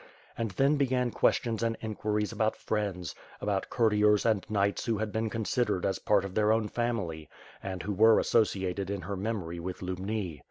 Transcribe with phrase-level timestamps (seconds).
[0.35, 5.29] And then began questions and inquiries about friends, about courtiers and knigiits who had been
[5.29, 7.29] con sidered as part of their own family,
[7.61, 10.39] and who were associated in her memory with Lubni.